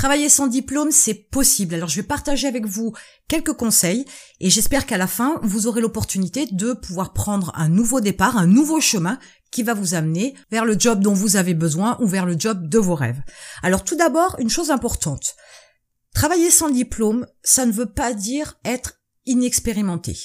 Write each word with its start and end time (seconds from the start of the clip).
Travailler 0.00 0.30
sans 0.30 0.46
diplôme, 0.46 0.92
c'est 0.92 1.12
possible. 1.12 1.74
Alors 1.74 1.90
je 1.90 1.96
vais 1.96 2.06
partager 2.06 2.48
avec 2.48 2.64
vous 2.64 2.94
quelques 3.28 3.52
conseils 3.52 4.06
et 4.40 4.48
j'espère 4.48 4.86
qu'à 4.86 4.96
la 4.96 5.06
fin, 5.06 5.38
vous 5.42 5.66
aurez 5.66 5.82
l'opportunité 5.82 6.46
de 6.50 6.72
pouvoir 6.72 7.12
prendre 7.12 7.52
un 7.54 7.68
nouveau 7.68 8.00
départ, 8.00 8.38
un 8.38 8.46
nouveau 8.46 8.80
chemin 8.80 9.18
qui 9.50 9.62
va 9.62 9.74
vous 9.74 9.92
amener 9.92 10.32
vers 10.50 10.64
le 10.64 10.74
job 10.78 11.02
dont 11.02 11.12
vous 11.12 11.36
avez 11.36 11.52
besoin 11.52 11.98
ou 12.00 12.06
vers 12.06 12.24
le 12.24 12.34
job 12.38 12.66
de 12.66 12.78
vos 12.78 12.94
rêves. 12.94 13.20
Alors 13.62 13.84
tout 13.84 13.94
d'abord, 13.94 14.36
une 14.38 14.48
chose 14.48 14.70
importante. 14.70 15.36
Travailler 16.14 16.50
sans 16.50 16.70
diplôme, 16.70 17.26
ça 17.42 17.66
ne 17.66 17.72
veut 17.72 17.92
pas 17.92 18.14
dire 18.14 18.58
être 18.64 19.02
inexpérimenté. 19.26 20.16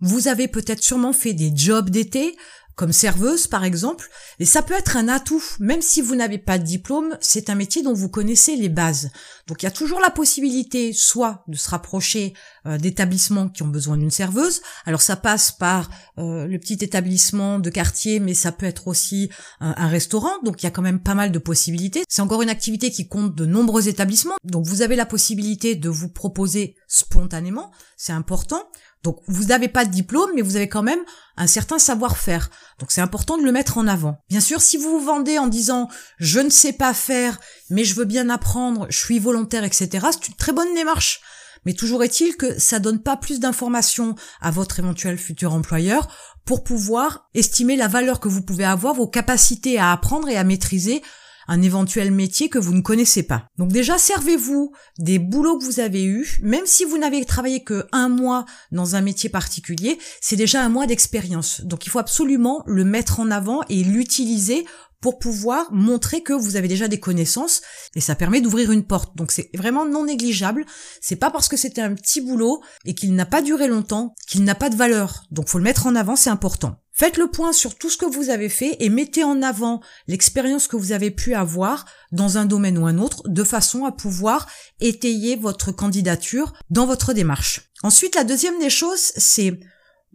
Vous 0.00 0.28
avez 0.28 0.48
peut-être 0.48 0.82
sûrement 0.82 1.14
fait 1.14 1.32
des 1.32 1.50
jobs 1.56 1.88
d'été, 1.88 2.36
comme 2.74 2.92
serveuse 2.92 3.46
par 3.46 3.64
exemple, 3.64 4.10
et 4.38 4.44
ça 4.44 4.62
peut 4.62 4.74
être 4.74 4.96
un 4.96 5.08
atout, 5.08 5.42
même 5.60 5.82
si 5.82 6.00
vous 6.00 6.14
n'avez 6.14 6.38
pas 6.38 6.58
de 6.58 6.64
diplôme, 6.64 7.16
c'est 7.20 7.50
un 7.50 7.54
métier 7.54 7.82
dont 7.82 7.92
vous 7.92 8.08
connaissez 8.08 8.56
les 8.56 8.68
bases. 8.68 9.10
Donc 9.46 9.62
il 9.62 9.66
y 9.66 9.68
a 9.68 9.72
toujours 9.72 10.00
la 10.00 10.10
possibilité 10.10 10.92
soit 10.92 11.44
de 11.48 11.56
se 11.56 11.70
rapprocher 11.70 12.34
euh, 12.66 12.78
d'établissements 12.78 13.48
qui 13.48 13.62
ont 13.62 13.68
besoin 13.68 13.96
d'une 13.96 14.10
serveuse, 14.10 14.62
alors 14.86 15.02
ça 15.02 15.16
passe 15.16 15.52
par 15.52 15.90
euh, 16.18 16.46
le 16.46 16.58
petit 16.58 16.78
établissement 16.80 17.58
de 17.58 17.70
quartier, 17.70 18.20
mais 18.20 18.34
ça 18.34 18.52
peut 18.52 18.66
être 18.66 18.88
aussi 18.88 19.30
un 19.60 19.88
restaurant, 19.88 20.32
donc 20.42 20.62
il 20.62 20.64
y 20.64 20.66
a 20.66 20.70
quand 20.70 20.82
même 20.82 21.00
pas 21.00 21.14
mal 21.14 21.32
de 21.32 21.38
possibilités. 21.38 22.04
C'est 22.08 22.22
encore 22.22 22.42
une 22.42 22.50
activité 22.50 22.90
qui 22.90 23.08
compte 23.08 23.34
de 23.34 23.46
nombreux 23.46 23.88
établissements, 23.88 24.36
donc 24.44 24.66
vous 24.66 24.82
avez 24.82 24.96
la 24.96 25.06
possibilité 25.06 25.74
de 25.74 25.88
vous 25.88 26.08
proposer 26.08 26.76
spontanément, 26.88 27.70
c'est 27.96 28.12
important. 28.12 28.68
Donc 29.04 29.18
vous 29.28 29.44
n'avez 29.44 29.68
pas 29.68 29.84
de 29.84 29.90
diplôme, 29.90 30.30
mais 30.34 30.42
vous 30.42 30.56
avez 30.56 30.68
quand 30.68 30.82
même 30.82 30.98
un 31.36 31.46
certain 31.46 31.78
savoir-faire. 31.78 32.50
Donc 32.80 32.90
c'est 32.90 33.02
important 33.02 33.36
de 33.36 33.44
le 33.44 33.52
mettre 33.52 33.78
en 33.78 33.86
avant. 33.86 34.18
Bien 34.30 34.40
sûr, 34.40 34.60
si 34.62 34.78
vous 34.78 34.98
vous 34.98 35.04
vendez 35.04 35.38
en 35.38 35.46
disant 35.46 35.88
je 36.18 36.40
ne 36.40 36.50
sais 36.50 36.72
pas 36.72 36.94
faire, 36.94 37.38
mais 37.70 37.84
je 37.84 37.94
veux 37.94 38.06
bien 38.06 38.30
apprendre, 38.30 38.86
je 38.88 38.98
suis 38.98 39.18
volontaire, 39.18 39.62
etc., 39.62 40.06
c'est 40.10 40.28
une 40.28 40.34
très 40.34 40.52
bonne 40.52 40.74
démarche. 40.74 41.20
Mais 41.66 41.74
toujours 41.74 42.02
est-il 42.02 42.36
que 42.36 42.58
ça 42.58 42.78
donne 42.78 43.02
pas 43.02 43.16
plus 43.16 43.40
d'informations 43.40 44.14
à 44.40 44.50
votre 44.50 44.78
éventuel 44.78 45.18
futur 45.18 45.52
employeur 45.52 46.08
pour 46.44 46.64
pouvoir 46.64 47.28
estimer 47.34 47.76
la 47.76 47.88
valeur 47.88 48.20
que 48.20 48.28
vous 48.28 48.42
pouvez 48.42 48.64
avoir, 48.64 48.94
vos 48.94 49.06
capacités 49.06 49.78
à 49.78 49.92
apprendre 49.92 50.28
et 50.28 50.36
à 50.36 50.44
maîtriser 50.44 51.02
un 51.48 51.62
éventuel 51.62 52.10
métier 52.10 52.48
que 52.48 52.58
vous 52.58 52.74
ne 52.74 52.80
connaissez 52.80 53.22
pas. 53.22 53.46
Donc 53.58 53.70
déjà, 53.70 53.98
servez-vous 53.98 54.72
des 54.98 55.18
boulots 55.18 55.58
que 55.58 55.64
vous 55.64 55.80
avez 55.80 56.04
eus, 56.04 56.38
même 56.42 56.66
si 56.66 56.84
vous 56.84 56.98
n'avez 56.98 57.24
travaillé 57.24 57.62
que 57.62 57.86
un 57.92 58.08
mois 58.08 58.44
dans 58.72 58.96
un 58.96 59.00
métier 59.00 59.28
particulier, 59.28 59.98
c'est 60.20 60.36
déjà 60.36 60.62
un 60.62 60.68
mois 60.68 60.86
d'expérience. 60.86 61.60
Donc 61.62 61.86
il 61.86 61.90
faut 61.90 61.98
absolument 61.98 62.62
le 62.66 62.84
mettre 62.84 63.20
en 63.20 63.30
avant 63.30 63.62
et 63.68 63.84
l'utiliser 63.84 64.66
pour 65.04 65.18
pouvoir 65.18 65.70
montrer 65.70 66.22
que 66.22 66.32
vous 66.32 66.56
avez 66.56 66.66
déjà 66.66 66.88
des 66.88 66.98
connaissances 66.98 67.60
et 67.94 68.00
ça 68.00 68.14
permet 68.14 68.40
d'ouvrir 68.40 68.72
une 68.72 68.86
porte. 68.86 69.14
Donc 69.18 69.32
c'est 69.32 69.50
vraiment 69.54 69.84
non 69.84 70.06
négligeable. 70.06 70.64
C'est 71.02 71.16
pas 71.16 71.30
parce 71.30 71.46
que 71.46 71.58
c'était 71.58 71.82
un 71.82 71.94
petit 71.94 72.22
boulot 72.22 72.62
et 72.86 72.94
qu'il 72.94 73.14
n'a 73.14 73.26
pas 73.26 73.42
duré 73.42 73.68
longtemps 73.68 74.14
qu'il 74.26 74.44
n'a 74.44 74.54
pas 74.54 74.70
de 74.70 74.76
valeur. 74.76 75.24
Donc 75.30 75.50
faut 75.50 75.58
le 75.58 75.64
mettre 75.64 75.86
en 75.86 75.94
avant, 75.94 76.16
c'est 76.16 76.30
important. 76.30 76.80
Faites 76.90 77.18
le 77.18 77.26
point 77.26 77.52
sur 77.52 77.74
tout 77.74 77.90
ce 77.90 77.98
que 77.98 78.06
vous 78.06 78.30
avez 78.30 78.48
fait 78.48 78.78
et 78.80 78.88
mettez 78.88 79.24
en 79.24 79.42
avant 79.42 79.82
l'expérience 80.06 80.68
que 80.68 80.76
vous 80.76 80.92
avez 80.92 81.10
pu 81.10 81.34
avoir 81.34 81.84
dans 82.10 82.38
un 82.38 82.46
domaine 82.46 82.78
ou 82.78 82.86
un 82.86 82.96
autre 82.96 83.24
de 83.26 83.44
façon 83.44 83.84
à 83.84 83.92
pouvoir 83.92 84.48
étayer 84.80 85.36
votre 85.36 85.70
candidature 85.70 86.54
dans 86.70 86.86
votre 86.86 87.12
démarche. 87.12 87.70
Ensuite, 87.82 88.14
la 88.14 88.24
deuxième 88.24 88.58
des 88.58 88.70
choses, 88.70 89.12
c'est 89.18 89.60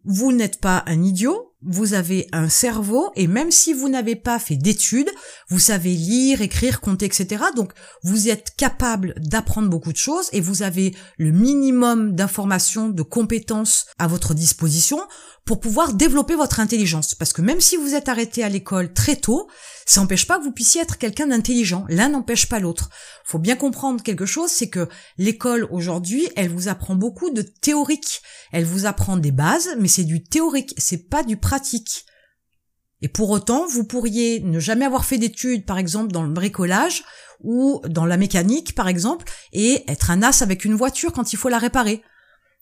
vous 0.04 0.32
n'êtes 0.32 0.60
pas 0.60 0.84
un 0.88 1.04
idiot, 1.04 1.49
vous 1.62 1.94
avez 1.94 2.28
un 2.32 2.48
cerveau 2.48 3.12
et 3.16 3.28
même 3.28 3.52
si 3.52 3.74
vous 3.74 3.90
n'avez 3.90 4.16
pas 4.16 4.40
fait 4.40 4.56
d'études, 4.56 5.10
vous 5.50 5.60
savez 5.60 5.94
lire, 5.94 6.42
écrire, 6.42 6.80
compter, 6.80 7.06
etc. 7.06 7.44
Donc 7.56 7.74
vous 8.04 8.30
êtes 8.30 8.56
capable 8.56 9.14
d'apprendre 9.18 9.70
beaucoup 9.70 9.92
de 9.92 9.98
choses 9.98 10.30
et 10.32 10.40
vous 10.40 10.64
avez 10.64 10.96
le 11.18 11.32
minimum 11.32 12.16
d'informations, 12.16 12.90
de 12.90 13.04
compétences 13.04 13.88
à 13.98 14.08
votre 14.08 14.34
disposition 14.34 15.00
pour 15.50 15.60
pouvoir 15.60 15.94
développer 15.94 16.36
votre 16.36 16.60
intelligence. 16.60 17.16
Parce 17.16 17.34
que 17.34 17.42
même 17.42 17.60
si 17.60 17.76
vous 17.76 17.96
êtes 17.96 18.08
arrêté 18.08 18.44
à 18.44 18.50
l'école 18.50 18.94
très 18.94 19.16
tôt, 19.16 19.50
ça 19.88 20.00
n'empêche 20.00 20.28
pas 20.28 20.38
que 20.38 20.44
vous 20.44 20.52
puissiez 20.52 20.80
être 20.80 21.00
quelqu'un 21.00 21.26
d'intelligent. 21.26 21.86
L'un 21.90 22.10
n'empêche 22.10 22.48
pas 22.48 22.60
l'autre. 22.60 22.92
Faut 23.26 23.40
bien 23.40 23.56
comprendre 23.56 24.04
quelque 24.04 24.28
chose, 24.28 24.52
c'est 24.52 24.70
que 24.70 24.88
l'école 25.18 25.68
aujourd'hui, 25.72 26.30
elle 26.36 26.50
vous 26.50 26.68
apprend 26.68 26.94
beaucoup 26.94 27.32
de 27.32 27.42
théorique. 27.42 28.22
Elle 28.52 28.64
vous 28.64 28.86
apprend 28.86 29.18
des 29.18 29.32
bases, 29.32 29.70
mais 29.80 29.88
c'est 29.88 30.04
du 30.04 30.24
théorique, 30.24 30.76
c'est 30.78 31.10
pas 31.10 31.24
du 31.24 31.36
pratique. 31.36 32.06
Et 33.02 33.08
pour 33.08 33.32
autant, 33.32 33.66
vous 33.66 33.86
pourriez 33.86 34.42
ne 34.42 34.60
jamais 34.60 34.86
avoir 34.86 35.04
fait 35.04 35.18
d'études, 35.18 35.66
par 35.66 35.80
exemple, 35.80 36.12
dans 36.12 36.22
le 36.22 36.32
bricolage 36.32 37.04
ou 37.44 37.82
dans 37.88 38.06
la 38.06 38.18
mécanique, 38.18 38.76
par 38.76 38.88
exemple, 38.88 39.26
et 39.52 39.84
être 39.88 40.12
un 40.12 40.22
as 40.22 40.44
avec 40.44 40.64
une 40.64 40.76
voiture 40.76 41.12
quand 41.12 41.34
il 41.34 41.38
faut 41.38 41.50
la 41.50 41.58
réparer. 41.58 42.04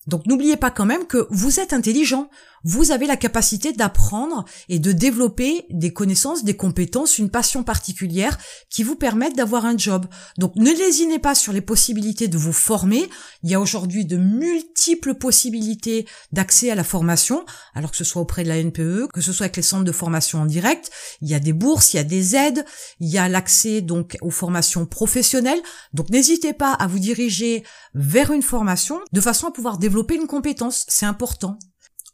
Donc 0.08 0.26
n'oubliez 0.26 0.56
pas 0.56 0.72
quand 0.72 0.86
même 0.86 1.06
que 1.06 1.28
vous 1.30 1.60
êtes 1.60 1.74
intelligent, 1.74 2.30
vous 2.64 2.92
avez 2.92 3.08
la 3.08 3.18
capacité 3.18 3.74
d'apprendre 3.74 4.46
et 4.70 4.80
de 4.80 4.92
développer 4.92 5.66
des 5.70 5.94
connaissances, 5.94 6.44
des 6.44 6.56
compétences, 6.56 7.18
une 7.18 7.30
passion 7.30 7.64
particulière 7.64 8.38
qui 8.70 8.84
vous 8.84 8.96
permettent 8.96 9.36
d'avoir 9.36 9.66
un 9.66 9.78
job. 9.78 10.06
Donc 10.38 10.56
ne 10.56 10.72
lésinez 10.72 11.20
pas 11.20 11.36
sur 11.36 11.54
les 11.54 11.62
possibilités 11.62 12.28
de 12.28 12.38
vous 12.38 12.54
former. 12.54 13.10
Il 13.44 13.50
y 13.50 13.56
a 13.56 13.60
aujourd'hui 13.60 14.06
de 14.06 14.18
multiples 14.18 15.16
possibilités 15.16 16.08
d'accès 16.32 16.72
à 16.72 16.76
la 16.76 16.84
formation, 16.84 17.46
alors 17.74 17.92
que 17.92 17.98
ce 17.98 18.04
soit 18.04 18.22
auprès 18.22 18.44
de 18.44 18.50
la 18.50 18.62
NPE, 18.62 19.08
que 19.14 19.22
ce 19.22 19.32
soit 19.32 19.46
avec 19.46 19.58
les 19.58 19.64
centres 19.64 19.84
de 19.84 19.92
formation 19.92 20.42
en 20.42 20.46
direct. 20.46 20.90
Il 21.22 21.30
y 21.30 21.36
a 21.36 21.40
des 21.40 21.54
bourses, 21.54 21.94
il 21.94 21.98
y 21.98 22.00
a 22.00 22.04
des 22.04 22.36
aides, 22.36 22.66
il 23.00 23.10
y 23.10 23.18
a 23.18 23.30
l'accès 23.30 23.82
donc 23.82 24.18
aux 24.22 24.32
formations 24.32 24.86
professionnelles. 24.86 25.62
Donc 25.94 26.10
n'hésitez 26.10 26.54
pas 26.54 26.74
à 26.74 26.88
vous 26.88 27.00
diriger 27.00 27.64
vers 27.94 28.32
une 28.32 28.42
formation 28.42 29.00
de 29.12 29.22
façon 29.22 29.48
à 29.48 29.52
pouvoir 29.52 29.78
développer 29.78 30.16
une 30.16 30.28
compétence. 30.28 30.86
C'est 30.88 31.06
important. 31.06 31.58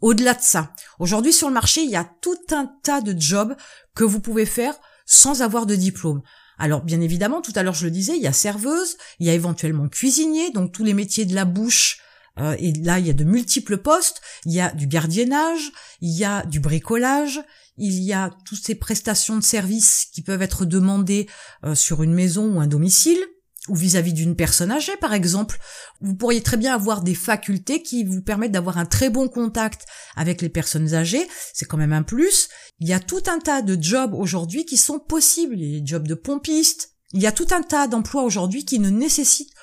Au-delà 0.04 0.34
de 0.34 0.42
ça, 0.42 0.74
aujourd'hui 1.00 1.32
sur 1.32 1.48
le 1.48 1.54
marché, 1.54 1.82
il 1.82 1.90
y 1.90 1.96
a 1.96 2.04
tout 2.04 2.36
un 2.52 2.70
tas 2.84 3.00
de 3.00 3.18
jobs 3.18 3.56
que 3.96 4.04
vous 4.04 4.20
pouvez 4.20 4.46
faire 4.46 4.76
sans 5.06 5.42
avoir 5.42 5.66
de 5.66 5.76
diplôme. 5.76 6.22
Alors 6.58 6.82
bien 6.82 7.00
évidemment, 7.00 7.40
tout 7.40 7.54
à 7.56 7.64
l'heure 7.64 7.74
je 7.74 7.86
le 7.86 7.92
disais, 7.92 8.18
il 8.18 8.22
y 8.22 8.28
a 8.28 8.34
serveuse, 8.34 8.98
il 9.20 9.28
y 9.28 9.30
a 9.30 9.34
éventuellement 9.34 9.88
cuisinier, 9.88 10.52
donc 10.52 10.74
tous 10.74 10.84
les 10.84 10.94
métiers 10.94 11.24
de 11.24 11.34
la 11.34 11.46
bouche. 11.46 12.02
Euh, 12.38 12.54
et 12.60 12.74
là, 12.74 13.00
il 13.00 13.08
y 13.08 13.12
a 13.12 13.14
de 13.14 13.24
multiples 13.24 13.78
postes. 13.78 14.20
Il 14.46 14.52
y 14.52 14.60
a 14.60 14.72
du 14.72 14.88
gardiennage, 14.88 15.72
il 16.02 16.12
y 16.12 16.26
a 16.26 16.46
du 16.48 16.60
bricolage, 16.60 17.42
il 17.78 18.04
y 18.04 18.12
a 18.12 18.30
toutes 18.44 18.62
ces 18.62 18.76
prestations 18.76 19.38
de 19.38 19.44
services 19.44 20.08
qui 20.12 20.22
peuvent 20.22 20.42
être 20.42 20.66
demandées 20.66 21.30
euh, 21.64 21.76
sur 21.76 22.04
une 22.04 22.14
maison 22.14 22.54
ou 22.54 22.60
un 22.60 22.68
domicile 22.68 23.20
ou 23.70 23.76
vis-à-vis 23.76 24.14
d'une 24.14 24.36
personne 24.36 24.72
âgée 24.72 24.96
par 25.00 25.14
exemple. 25.14 25.60
Vous 26.02 26.16
pourriez 26.16 26.42
très 26.42 26.58
bien 26.58 26.74
avoir 26.74 27.02
des 27.02 27.16
facultés 27.16 27.82
qui 27.82 28.04
vous 28.04 28.22
permettent 28.22 28.52
d'avoir 28.52 28.78
un 28.78 28.86
très 28.86 29.10
bon 29.10 29.28
contact 29.28 29.86
avec 30.16 30.42
les 30.42 30.50
personnes 30.50 30.94
âgées, 30.94 31.28
c'est 31.54 31.66
quand 31.66 31.78
même 31.78 31.94
un 31.94 32.04
plus. 32.04 32.50
Il 32.80 32.88
y 32.88 32.94
a 32.94 33.00
tout 33.00 33.24
un 33.28 33.40
tas 33.40 33.62
de 33.62 33.82
jobs 33.82 34.14
aujourd'hui 34.14 34.66
qui 34.66 34.78
sont 34.78 35.00
possibles, 35.00 35.56
les 35.56 35.82
jobs 35.86 36.08
de 36.08 36.16
pompiste. 36.16 36.92
Il 37.14 37.22
y 37.22 37.28
a 37.28 37.32
tout 37.32 37.48
un 37.52 37.62
tas 37.62 37.88
d'emplois 37.88 38.24
aujourd'hui 38.24 38.66
qui 38.66 38.80
ne 38.80 38.90
nécessitent 38.90 39.54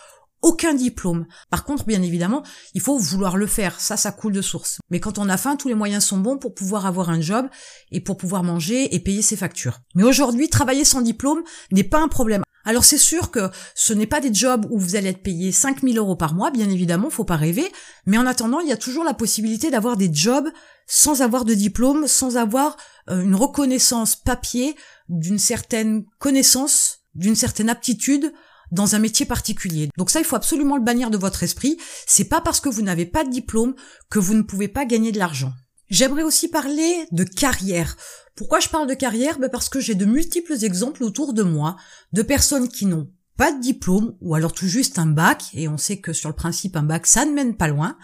aucun 0.43 0.75
diplôme. 0.75 1.27
Par 1.51 1.65
contre, 1.65 1.85
bien 1.85 2.03
évidemment, 2.03 2.43
il 2.75 2.81
faut 2.81 2.99
vouloir 2.99 3.37
le 3.37 3.47
faire. 3.47 3.79
Ça, 3.81 3.97
ça 3.97 4.13
coule 4.13 4.33
de 4.33 4.43
source. 4.43 4.79
Mais 4.89 5.01
quand 5.01 5.19
on 5.19 5.29
a 5.29 5.37
faim, 5.37 5.57
tous 5.57 5.69
les 5.69 5.75
moyens 5.75 6.05
sont 6.05 6.19
bons 6.19 6.39
pour 6.39 6.55
pouvoir 6.55 6.87
avoir 6.87 7.11
un 7.11 7.21
job 7.21 7.47
et 7.91 8.01
pour 8.01 8.17
pouvoir 8.17 8.43
manger 8.43 8.95
et 8.95 9.01
payer 9.01 9.23
ses 9.23 9.37
factures. 9.37 9.81
Mais 9.95 10.03
aujourd'hui, 10.03 10.49
travailler 10.49 10.85
sans 10.85 11.03
diplôme 11.03 11.43
n'est 11.73 11.85
pas 11.85 12.01
un 12.01 12.09
problème. 12.09 12.43
Alors 12.65 12.85
c'est 12.85 12.99
sûr 12.99 13.31
que 13.31 13.51
ce 13.75 13.93
n'est 13.93 14.07
pas 14.07 14.21
des 14.21 14.33
jobs 14.33 14.67
où 14.71 14.79
vous 14.79 14.97
allez 14.97 15.09
être 15.09 15.23
payé 15.23 15.51
5000 15.53 15.97
euros 15.99 16.17
par 16.17 16.35
mois, 16.35 16.51
bien 16.51 16.69
évidemment, 16.69 17.11
faut 17.11 17.25
pas 17.25 17.37
rêver, 17.37 17.71
mais 18.07 18.19
en 18.19 18.27
attendant, 18.27 18.61
il 18.61 18.69
y 18.69 18.73
a 18.73 18.77
toujours 18.77 19.05
la 19.05 19.15
possibilité 19.15 19.71
d'avoir 19.71 19.97
des 19.97 20.13
jobs 20.13 20.49
sans 20.87 21.23
avoir 21.23 21.45
de 21.45 21.55
diplôme, 21.55 22.07
sans 22.07 22.37
avoir 22.37 22.77
euh, 23.09 23.23
une 23.23 23.35
reconnaissance 23.35 24.17
papier 24.17 24.77
d'une 25.09 25.39
certaine 25.39 26.05
connaissance, 26.19 26.99
d'une 27.15 27.37
certaine 27.37 27.71
aptitude 27.71 28.33
dans 28.71 28.95
un 28.95 28.99
métier 28.99 29.27
particulier. 29.27 29.89
Donc 29.97 30.11
ça, 30.11 30.21
il 30.21 30.25
faut 30.25 30.37
absolument 30.37 30.77
le 30.77 30.83
bannir 30.83 31.11
de 31.11 31.17
votre 31.17 31.43
esprit. 31.43 31.79
C'est 32.07 32.29
pas 32.29 32.41
parce 32.41 32.61
que 32.61 32.69
vous 32.69 32.83
n'avez 32.83 33.07
pas 33.07 33.25
de 33.25 33.31
diplôme 33.31 33.75
que 34.11 34.19
vous 34.19 34.35
ne 34.35 34.43
pouvez 34.43 34.69
pas 34.69 34.85
gagner 34.85 35.13
de 35.13 35.19
l'argent. 35.19 35.53
J'aimerais 35.91 36.23
aussi 36.23 36.49
parler 36.49 37.07
de 37.11 37.25
carrière. 37.25 37.97
Pourquoi 38.37 38.61
je 38.61 38.69
parle 38.69 38.87
de 38.87 38.95
carrière? 38.95 39.39
Ben 39.39 39.51
Parce 39.51 39.69
que 39.69 39.81
j'ai 39.81 39.97
de 39.97 40.05
multiples 40.05 40.65
exemples 40.65 41.03
autour 41.03 41.35
de 41.35 41.43
moi 41.43 41.77
de 42.13 42.23
personnes 42.23 42.69
qui 42.69 42.87
n'ont 42.87 43.11
pas 43.37 43.53
de 43.53 43.61
diplôme 43.61 44.17
ou 44.21 44.35
alors 44.35 44.53
tout 44.53 44.67
juste 44.67 44.99
un 44.99 45.07
bac, 45.07 45.45
et 45.55 45.67
on 45.67 45.79
sait 45.79 45.99
que 45.99 46.13
sur 46.13 46.29
le 46.29 46.35
principe 46.35 46.77
un 46.77 46.83
bac 46.83 47.07
ça 47.07 47.25
ne 47.25 47.33
mène 47.33 47.57
pas 47.57 47.69
loin, 47.69 47.97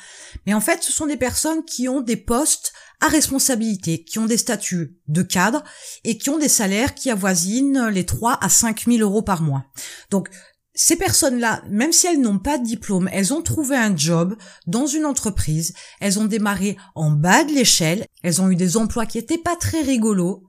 mais 0.47 0.55
en 0.55 0.63
fait 0.63 0.83
ce 0.83 0.93
sont 0.93 1.05
des 1.05 1.19
personnes 1.19 1.63
qui 1.63 1.89
ont 1.89 2.01
des 2.01 2.17
postes 2.17 2.73
à 3.03 3.09
responsabilité, 3.09 4.03
qui 4.03 4.19
ont 4.19 4.25
des 4.25 4.39
statuts 4.39 4.97
de 5.09 5.21
cadre 5.21 5.63
et 6.05 6.17
qui 6.17 6.31
ont 6.31 6.39
des 6.39 6.49
salaires 6.49 6.95
qui 6.95 7.11
avoisinent 7.11 7.89
les 7.89 8.07
3 8.07 8.39
à 8.41 8.49
5 8.49 8.87
000 8.87 8.99
euros 9.01 9.21
par 9.21 9.43
mois. 9.43 9.67
Donc 10.11 10.31
ces 10.79 10.97
personnes-là, 10.97 11.63
même 11.71 11.91
si 11.91 12.07
elles 12.07 12.21
n'ont 12.21 12.39
pas 12.39 12.59
de 12.59 12.65
diplôme, 12.65 13.09
elles 13.11 13.33
ont 13.33 13.41
trouvé 13.41 13.77
un 13.77 13.97
job 13.97 14.37
dans 14.67 14.87
une 14.87 15.07
entreprise, 15.07 15.73
elles 16.01 16.19
ont 16.19 16.27
démarré 16.27 16.77
en 16.95 17.11
bas 17.11 17.45
de 17.45 17.53
l'échelle, 17.53 18.07
elles 18.23 18.43
ont 18.43 18.51
eu 18.51 18.57
des 18.57 18.77
emplois 18.77 19.07
qui 19.07 19.17
étaient 19.17 19.39
pas 19.39 19.57
très 19.57 19.81
rigolos, 19.81 20.45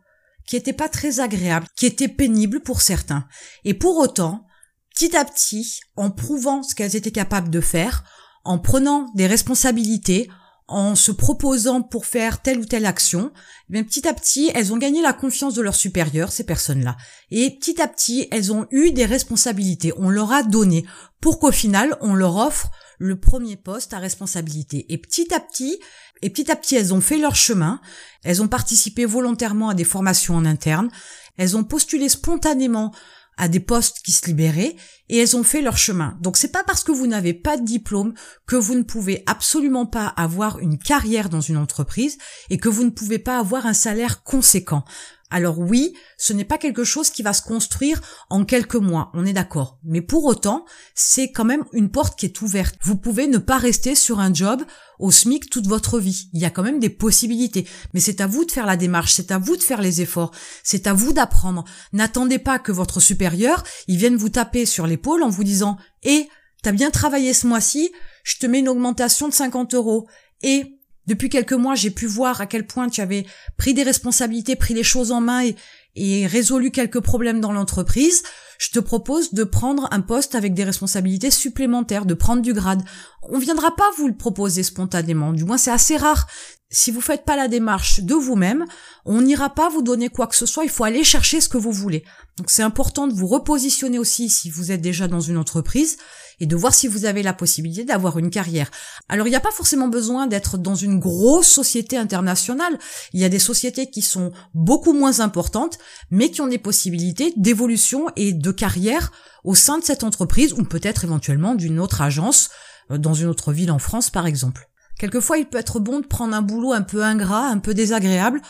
qui 0.45 0.57
étaient 0.57 0.73
pas 0.73 0.89
très 0.89 1.21
agréables, 1.21 1.67
qui 1.77 1.85
étaient 1.85 2.09
pénibles 2.09 2.59
pour 2.59 2.81
certains. 2.81 3.25
Et 3.63 3.73
pour 3.73 3.97
autant, 3.97 4.45
petit 4.93 5.15
à 5.15 5.23
petit, 5.23 5.79
en 5.95 6.11
prouvant 6.11 6.61
ce 6.61 6.75
qu'elles 6.75 6.97
étaient 6.97 7.11
capables 7.11 7.49
de 7.49 7.61
faire, 7.61 8.03
en 8.43 8.59
prenant 8.59 9.09
des 9.15 9.27
responsabilités, 9.27 10.29
en 10.67 10.95
se 10.95 11.11
proposant 11.11 11.81
pour 11.81 12.05
faire 12.05 12.41
telle 12.41 12.59
ou 12.59 12.65
telle 12.65 12.85
action, 12.85 13.31
eh 13.73 13.83
petit 13.83 14.07
à 14.07 14.13
petit, 14.13 14.51
elles 14.53 14.73
ont 14.73 14.77
gagné 14.77 15.01
la 15.01 15.13
confiance 15.13 15.53
de 15.53 15.61
leurs 15.61 15.75
supérieurs, 15.75 16.31
ces 16.31 16.45
personnes-là. 16.45 16.97
Et 17.31 17.51
petit 17.51 17.81
à 17.81 17.87
petit, 17.87 18.27
elles 18.31 18.51
ont 18.51 18.67
eu 18.71 18.91
des 18.91 19.05
responsabilités. 19.05 19.93
On 19.97 20.09
leur 20.09 20.31
a 20.31 20.43
donné 20.43 20.85
pour 21.21 21.39
qu'au 21.39 21.51
final, 21.51 21.97
on 22.01 22.13
leur 22.13 22.35
offre 22.35 22.69
le 22.99 23.19
premier 23.19 23.55
poste 23.55 23.93
à 23.93 23.99
responsabilité. 23.99 24.85
Et 24.89 24.97
petit 24.97 25.33
à 25.33 25.39
petit, 25.39 25.79
et 26.21 26.29
petit 26.29 26.51
à 26.51 26.55
petit, 26.55 26.75
elles 26.75 26.93
ont 26.93 27.01
fait 27.01 27.17
leur 27.17 27.35
chemin. 27.35 27.79
Elles 28.23 28.41
ont 28.41 28.47
participé 28.47 29.05
volontairement 29.05 29.69
à 29.69 29.73
des 29.73 29.83
formations 29.83 30.35
en 30.35 30.45
interne. 30.45 30.89
Elles 31.37 31.55
ont 31.55 31.63
postulé 31.63 32.09
spontanément 32.09 32.91
à 33.37 33.47
des 33.47 33.59
postes 33.59 33.99
qui 34.03 34.11
se 34.11 34.25
libéraient 34.25 34.75
et 35.09 35.17
elles 35.17 35.37
ont 35.37 35.43
fait 35.43 35.61
leur 35.61 35.77
chemin. 35.77 36.17
Donc 36.21 36.37
c'est 36.37 36.51
pas 36.51 36.63
parce 36.63 36.83
que 36.83 36.91
vous 36.91 37.07
n'avez 37.07 37.33
pas 37.33 37.57
de 37.57 37.63
diplôme 37.63 38.13
que 38.45 38.55
vous 38.55 38.75
ne 38.75 38.83
pouvez 38.83 39.23
absolument 39.25 39.85
pas 39.85 40.07
avoir 40.07 40.59
une 40.59 40.77
carrière 40.77 41.29
dans 41.29 41.41
une 41.41 41.57
entreprise 41.57 42.17
et 42.49 42.57
que 42.57 42.69
vous 42.69 42.83
ne 42.83 42.89
pouvez 42.89 43.19
pas 43.19 43.39
avoir 43.39 43.65
un 43.65 43.73
salaire 43.73 44.23
conséquent. 44.23 44.83
Alors 45.29 45.59
oui, 45.59 45.93
ce 46.17 46.31
n'est 46.31 46.45
pas 46.45 46.57
quelque 46.57 46.85
chose 46.85 47.09
qui 47.09 47.21
va 47.21 47.33
se 47.33 47.41
construire 47.41 48.01
en 48.29 48.45
quelques 48.45 48.75
mois, 48.75 49.11
on 49.13 49.25
est 49.25 49.33
d'accord. 49.33 49.77
Mais 49.83 50.01
pour 50.01 50.23
autant, 50.23 50.63
c'est 50.95 51.31
quand 51.31 51.43
même 51.43 51.65
une 51.73 51.91
porte 51.91 52.17
qui 52.17 52.27
est 52.27 52.41
ouverte. 52.41 52.75
Vous 52.81 52.95
pouvez 52.95 53.27
ne 53.27 53.37
pas 53.37 53.57
rester 53.57 53.93
sur 53.93 54.21
un 54.21 54.33
job 54.33 54.63
au 54.99 55.11
SMIC 55.11 55.49
toute 55.49 55.67
votre 55.67 55.99
vie. 55.99 56.29
Il 56.31 56.41
y 56.41 56.45
a 56.45 56.49
quand 56.49 56.63
même 56.63 56.79
des 56.79 56.89
possibilités. 56.89 57.67
Mais 57.93 57.99
c'est 57.99 58.21
à 58.21 58.27
vous 58.27 58.45
de 58.45 58.51
faire 58.51 58.65
la 58.65 58.77
démarche, 58.77 59.13
c'est 59.13 59.31
à 59.31 59.37
vous 59.37 59.57
de 59.57 59.63
faire 59.63 59.81
les 59.81 60.01
efforts, 60.01 60.31
c'est 60.63 60.87
à 60.87 60.93
vous 60.93 61.11
d'apprendre. 61.11 61.65
N'attendez 61.91 62.39
pas 62.39 62.57
que 62.57 62.71
votre 62.71 63.01
supérieur, 63.01 63.63
il 63.87 63.97
vienne 63.97 64.15
vous 64.15 64.29
taper 64.29 64.65
sur 64.65 64.87
l'épaule 64.87 65.23
en 65.23 65.29
vous 65.29 65.43
disant, 65.43 65.77
eh, 66.03 66.29
t'as 66.63 66.71
bien 66.71 66.89
travaillé 66.89 67.33
ce 67.33 67.47
mois-ci, 67.47 67.91
je 68.23 68.37
te 68.37 68.45
mets 68.45 68.59
une 68.59 68.69
augmentation 68.69 69.27
de 69.27 69.33
50 69.33 69.73
euros. 69.73 70.07
Et 70.41 70.76
depuis 71.07 71.29
quelques 71.29 71.53
mois, 71.53 71.75
j'ai 71.75 71.89
pu 71.89 72.05
voir 72.05 72.41
à 72.41 72.45
quel 72.45 72.67
point 72.67 72.89
tu 72.89 73.01
avais 73.01 73.25
pris 73.57 73.73
des 73.73 73.83
responsabilités, 73.83 74.55
pris 74.57 74.73
les 74.73 74.83
choses 74.83 75.11
en 75.11 75.21
main 75.21 75.49
et, 75.95 76.27
résolu 76.27 76.69
quelques 76.69 76.99
problèmes 76.99 77.41
dans 77.41 77.53
l'entreprise. 77.53 78.21
Je 78.59 78.69
te 78.69 78.79
propose 78.79 79.33
de 79.33 79.43
prendre 79.43 79.87
un 79.91 80.01
poste 80.01 80.35
avec 80.35 80.53
des 80.53 80.63
responsabilités 80.63 81.31
supplémentaires, 81.31 82.05
de 82.05 82.13
prendre 82.13 82.41
du 82.41 82.53
grade. 82.53 82.83
On 83.23 83.39
viendra 83.39 83.75
pas 83.75 83.89
vous 83.97 84.07
le 84.07 84.15
proposer 84.15 84.63
spontanément. 84.63 85.31
Du 85.31 85.43
moins, 85.43 85.57
c'est 85.57 85.71
assez 85.71 85.97
rare. 85.97 86.27
Si 86.69 86.91
vous 86.91 87.01
faites 87.01 87.23
pas 87.23 87.35
la 87.35 87.47
démarche 87.47 88.01
de 88.01 88.13
vous-même, 88.13 88.65
on 89.05 89.21
n'ira 89.21 89.49
pas 89.49 89.69
vous 89.69 89.81
donner 89.81 90.09
quoi 90.09 90.27
que 90.27 90.35
ce 90.35 90.45
soit. 90.45 90.65
Il 90.65 90.69
faut 90.69 90.83
aller 90.83 91.03
chercher 91.03 91.39
ce 91.39 91.49
que 91.49 91.57
vous 91.57 91.71
voulez. 91.71 92.03
Donc, 92.37 92.51
c'est 92.51 92.63
important 92.63 93.07
de 93.07 93.13
vous 93.13 93.27
repositionner 93.27 93.97
aussi 93.97 94.29
si 94.29 94.49
vous 94.49 94.71
êtes 94.71 94.81
déjà 94.81 95.07
dans 95.07 95.21
une 95.21 95.37
entreprise 95.37 95.97
et 96.39 96.45
de 96.45 96.55
voir 96.55 96.73
si 96.73 96.87
vous 96.87 97.05
avez 97.05 97.23
la 97.23 97.33
possibilité 97.33 97.83
d'avoir 97.83 98.19
une 98.19 98.29
carrière. 98.29 98.69
Alors 99.09 99.27
il 99.27 99.31
n'y 99.31 99.35
a 99.35 99.41
pas 99.41 99.51
forcément 99.51 99.87
besoin 99.87 100.27
d'être 100.27 100.57
dans 100.57 100.75
une 100.75 100.99
grosse 100.99 101.47
société 101.47 101.97
internationale. 101.97 102.77
Il 103.13 103.19
y 103.19 103.25
a 103.25 103.29
des 103.29 103.39
sociétés 103.39 103.89
qui 103.89 104.01
sont 104.01 104.31
beaucoup 104.53 104.93
moins 104.93 105.19
importantes, 105.19 105.79
mais 106.11 106.29
qui 106.29 106.41
ont 106.41 106.47
des 106.47 106.59
possibilités 106.59 107.33
d'évolution 107.37 108.07
et 108.15 108.33
de 108.33 108.51
carrière 108.51 109.11
au 109.43 109.55
sein 109.55 109.79
de 109.79 109.83
cette 109.83 110.03
entreprise 110.03 110.53
ou 110.53 110.63
peut-être 110.63 111.03
éventuellement 111.05 111.55
d'une 111.55 111.79
autre 111.79 112.01
agence 112.01 112.49
euh, 112.91 112.97
dans 112.97 113.13
une 113.13 113.27
autre 113.27 113.51
ville 113.51 113.71
en 113.71 113.79
France 113.79 114.09
par 114.09 114.27
exemple. 114.27 114.69
Quelquefois, 114.99 115.37
il 115.37 115.45
peut 115.45 115.59
être 115.59 115.79
bon 115.79 115.99
de 115.99 116.07
prendre 116.07 116.35
un 116.35 116.41
boulot 116.41 116.73
un 116.73 116.81
peu 116.81 117.03
ingrat, 117.03 117.47
un 117.47 117.59
peu 117.59 117.75
désagréable, 117.75 118.41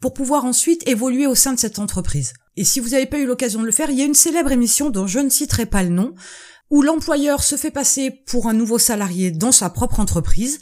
pour 0.00 0.12
pouvoir 0.12 0.44
ensuite 0.44 0.86
évoluer 0.86 1.26
au 1.26 1.34
sein 1.34 1.54
de 1.54 1.58
cette 1.58 1.78
entreprise. 1.78 2.34
Et 2.56 2.64
si 2.64 2.80
vous 2.80 2.90
n'avez 2.90 3.06
pas 3.06 3.18
eu 3.18 3.26
l'occasion 3.26 3.60
de 3.60 3.66
le 3.66 3.72
faire, 3.72 3.90
il 3.90 3.98
y 3.98 4.02
a 4.02 4.06
une 4.06 4.14
célèbre 4.14 4.52
émission 4.52 4.90
dont 4.90 5.06
je 5.06 5.18
ne 5.18 5.28
citerai 5.28 5.66
pas 5.66 5.82
le 5.82 5.88
nom, 5.88 6.14
où 6.70 6.82
l'employeur 6.82 7.42
se 7.42 7.56
fait 7.56 7.70
passer 7.70 8.10
pour 8.10 8.48
un 8.48 8.52
nouveau 8.52 8.78
salarié 8.78 9.30
dans 9.30 9.52
sa 9.52 9.70
propre 9.70 10.00
entreprise, 10.00 10.60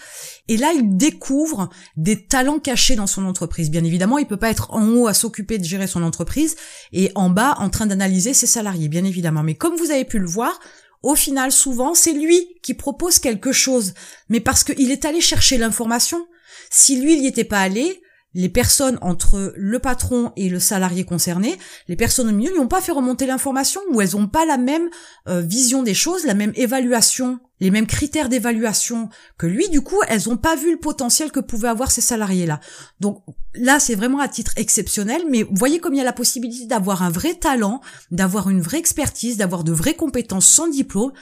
et 0.48 0.56
là 0.56 0.72
il 0.74 0.96
découvre 0.96 1.70
des 1.96 2.26
talents 2.26 2.58
cachés 2.58 2.96
dans 2.96 3.06
son 3.06 3.24
entreprise. 3.24 3.70
Bien 3.70 3.84
évidemment, 3.84 4.18
il 4.18 4.26
peut 4.26 4.36
pas 4.36 4.50
être 4.50 4.72
en 4.72 4.88
haut 4.88 5.06
à 5.06 5.14
s'occuper 5.14 5.58
de 5.58 5.64
gérer 5.64 5.86
son 5.86 6.02
entreprise 6.02 6.56
et 6.92 7.12
en 7.14 7.30
bas 7.30 7.54
en 7.58 7.70
train 7.70 7.86
d'analyser 7.86 8.34
ses 8.34 8.46
salariés, 8.46 8.88
bien 8.88 9.04
évidemment. 9.04 9.42
Mais 9.42 9.54
comme 9.54 9.76
vous 9.76 9.90
avez 9.90 10.04
pu 10.04 10.18
le 10.18 10.26
voir, 10.26 10.58
au 11.02 11.14
final, 11.14 11.50
souvent, 11.50 11.94
c'est 11.94 12.12
lui 12.12 12.46
qui 12.62 12.74
propose 12.74 13.18
quelque 13.18 13.52
chose, 13.52 13.94
mais 14.28 14.40
parce 14.40 14.64
qu'il 14.64 14.90
est 14.90 15.04
allé 15.04 15.20
chercher 15.20 15.56
l'information. 15.56 16.26
Si 16.70 17.00
lui, 17.00 17.20
n'y 17.20 17.26
était 17.26 17.44
pas 17.44 17.60
allé, 17.60 18.01
les 18.34 18.48
personnes 18.48 18.98
entre 19.02 19.52
le 19.56 19.78
patron 19.78 20.32
et 20.36 20.48
le 20.48 20.60
salarié 20.60 21.04
concerné, 21.04 21.58
les 21.88 21.96
personnes 21.96 22.28
au 22.28 22.32
milieu 22.32 22.54
n'ont 22.56 22.68
pas 22.68 22.80
fait 22.80 22.92
remonter 22.92 23.26
l'information 23.26 23.80
ou 23.90 24.00
elles 24.00 24.12
n'ont 24.12 24.28
pas 24.28 24.46
la 24.46 24.56
même 24.56 24.88
euh, 25.28 25.40
vision 25.40 25.82
des 25.82 25.94
choses, 25.94 26.24
la 26.24 26.34
même 26.34 26.52
évaluation, 26.54 27.40
les 27.60 27.70
mêmes 27.70 27.86
critères 27.86 28.28
d'évaluation 28.28 29.08
que 29.38 29.46
lui. 29.46 29.68
Du 29.68 29.82
coup, 29.82 30.00
elles 30.08 30.22
n'ont 30.28 30.36
pas 30.36 30.56
vu 30.56 30.72
le 30.72 30.78
potentiel 30.78 31.30
que 31.30 31.40
pouvaient 31.40 31.68
avoir 31.68 31.90
ces 31.90 32.00
salariés-là. 32.00 32.60
Donc 33.00 33.22
là, 33.54 33.78
c'est 33.80 33.94
vraiment 33.94 34.20
à 34.20 34.28
titre 34.28 34.52
exceptionnel, 34.56 35.22
mais 35.28 35.44
voyez 35.50 35.78
comme 35.78 35.94
il 35.94 35.98
y 35.98 36.00
a 36.00 36.04
la 36.04 36.12
possibilité 36.12 36.66
d'avoir 36.66 37.02
un 37.02 37.10
vrai 37.10 37.34
talent, 37.34 37.80
d'avoir 38.10 38.48
une 38.48 38.60
vraie 38.60 38.78
expertise, 38.78 39.36
d'avoir 39.36 39.64
de 39.64 39.72
vraies 39.72 39.94
compétences 39.94 40.46
sans 40.46 40.68
diplôme 40.68 41.12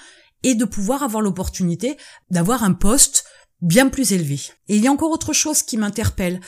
et 0.43 0.55
de 0.55 0.65
pouvoir 0.65 1.03
avoir 1.03 1.23
l'opportunité 1.23 1.97
d'avoir 2.31 2.65
un 2.65 2.73
poste 2.73 3.25
bien 3.61 3.89
plus 3.89 4.13
élevé. 4.13 4.41
Et 4.69 4.77
il 4.77 4.83
y 4.83 4.89
a 4.89 4.93
encore 4.93 5.11
autre 5.11 5.33
chose 5.33 5.63
qui 5.63 5.77
m'interpelle. 5.77 6.41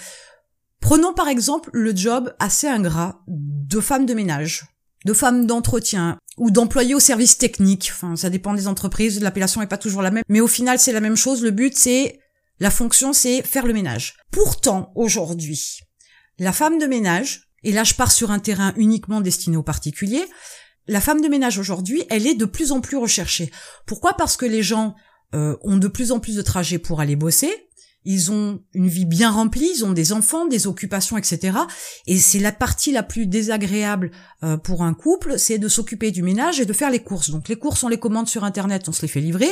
Prenons 0.82 1.14
par 1.14 1.28
exemple 1.28 1.70
le 1.72 1.94
job 1.96 2.34
assez 2.40 2.66
ingrat 2.66 3.22
de 3.28 3.80
femme 3.80 4.04
de 4.04 4.14
ménage, 4.14 4.64
de 5.06 5.12
femme 5.12 5.46
d'entretien 5.46 6.18
ou 6.36 6.50
d'employé 6.50 6.94
au 6.94 7.00
service 7.00 7.38
technique. 7.38 7.90
Enfin, 7.94 8.16
ça 8.16 8.30
dépend 8.30 8.52
des 8.52 8.66
entreprises, 8.66 9.22
l'appellation 9.22 9.60
n'est 9.60 9.68
pas 9.68 9.78
toujours 9.78 10.02
la 10.02 10.10
même, 10.10 10.24
mais 10.28 10.40
au 10.40 10.48
final 10.48 10.80
c'est 10.80 10.92
la 10.92 11.00
même 11.00 11.16
chose. 11.16 11.42
Le 11.42 11.52
but 11.52 11.78
c'est 11.78 12.18
la 12.58 12.70
fonction 12.70 13.12
c'est 13.12 13.42
faire 13.42 13.64
le 13.64 13.72
ménage. 13.72 14.16
Pourtant 14.32 14.92
aujourd'hui, 14.96 15.78
la 16.38 16.52
femme 16.52 16.78
de 16.78 16.86
ménage, 16.86 17.48
et 17.62 17.70
là 17.70 17.84
je 17.84 17.94
pars 17.94 18.12
sur 18.12 18.32
un 18.32 18.40
terrain 18.40 18.74
uniquement 18.76 19.20
destiné 19.20 19.56
aux 19.56 19.62
particuliers, 19.62 20.26
la 20.88 21.00
femme 21.00 21.20
de 21.20 21.28
ménage 21.28 21.58
aujourd'hui, 21.58 22.02
elle 22.10 22.26
est 22.26 22.34
de 22.34 22.44
plus 22.44 22.72
en 22.72 22.80
plus 22.80 22.96
recherchée. 22.96 23.52
Pourquoi? 23.86 24.14
Parce 24.14 24.36
que 24.36 24.46
les 24.46 24.64
gens 24.64 24.96
euh, 25.32 25.56
ont 25.62 25.76
de 25.76 25.86
plus 25.86 26.10
en 26.10 26.18
plus 26.18 26.34
de 26.34 26.42
trajets 26.42 26.78
pour 26.78 27.00
aller 27.00 27.14
bosser, 27.14 27.52
ils 28.04 28.30
ont 28.30 28.60
une 28.74 28.88
vie 28.88 29.04
bien 29.04 29.30
remplie, 29.30 29.70
ils 29.76 29.84
ont 29.84 29.92
des 29.92 30.12
enfants, 30.12 30.46
des 30.46 30.66
occupations, 30.66 31.16
etc. 31.16 31.58
Et 32.06 32.18
c'est 32.18 32.38
la 32.38 32.52
partie 32.52 32.92
la 32.92 33.02
plus 33.02 33.26
désagréable 33.26 34.10
euh, 34.42 34.56
pour 34.56 34.82
un 34.82 34.94
couple, 34.94 35.38
c'est 35.38 35.58
de 35.58 35.68
s'occuper 35.68 36.10
du 36.10 36.22
ménage 36.22 36.60
et 36.60 36.66
de 36.66 36.72
faire 36.72 36.90
les 36.90 37.00
courses. 37.00 37.30
Donc 37.30 37.48
les 37.48 37.56
courses, 37.56 37.84
on 37.84 37.88
les 37.88 37.98
commande 37.98 38.28
sur 38.28 38.44
Internet, 38.44 38.88
on 38.88 38.92
se 38.92 39.02
les 39.02 39.08
fait 39.08 39.20
livrer. 39.20 39.50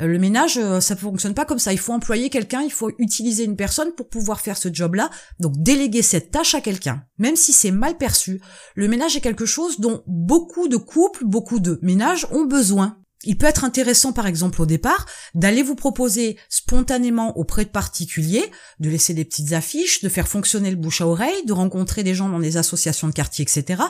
Euh, 0.00 0.06
le 0.06 0.18
ménage, 0.18 0.56
euh, 0.58 0.80
ça 0.80 0.96
fonctionne 0.96 1.34
pas 1.34 1.44
comme 1.44 1.58
ça. 1.58 1.72
Il 1.72 1.78
faut 1.78 1.92
employer 1.92 2.30
quelqu'un, 2.30 2.62
il 2.62 2.72
faut 2.72 2.90
utiliser 2.98 3.44
une 3.44 3.56
personne 3.56 3.92
pour 3.92 4.08
pouvoir 4.08 4.40
faire 4.40 4.56
ce 4.56 4.72
job-là. 4.72 5.10
Donc 5.38 5.54
déléguer 5.56 6.02
cette 6.02 6.30
tâche 6.30 6.54
à 6.54 6.60
quelqu'un, 6.60 7.04
même 7.18 7.36
si 7.36 7.52
c'est 7.52 7.70
mal 7.70 7.96
perçu. 7.98 8.40
Le 8.74 8.88
ménage 8.88 9.16
est 9.16 9.20
quelque 9.20 9.46
chose 9.46 9.80
dont 9.80 10.02
beaucoup 10.06 10.68
de 10.68 10.76
couples, 10.76 11.24
beaucoup 11.24 11.60
de 11.60 11.78
ménages 11.82 12.26
ont 12.30 12.44
besoin. 12.44 12.99
Il 13.24 13.36
peut 13.36 13.46
être 13.46 13.64
intéressant, 13.64 14.14
par 14.14 14.26
exemple, 14.26 14.62
au 14.62 14.66
départ, 14.66 15.04
d'aller 15.34 15.62
vous 15.62 15.74
proposer 15.74 16.38
spontanément 16.48 17.36
auprès 17.36 17.66
de 17.66 17.70
particuliers, 17.70 18.50
de 18.78 18.88
laisser 18.88 19.12
des 19.12 19.26
petites 19.26 19.52
affiches, 19.52 20.00
de 20.00 20.08
faire 20.08 20.26
fonctionner 20.26 20.70
le 20.70 20.76
bouche 20.76 21.02
à 21.02 21.06
oreille, 21.06 21.44
de 21.44 21.52
rencontrer 21.52 22.02
des 22.02 22.14
gens 22.14 22.30
dans 22.30 22.38
des 22.38 22.56
associations 22.56 23.08
de 23.08 23.12
quartier, 23.12 23.42
etc., 23.42 23.82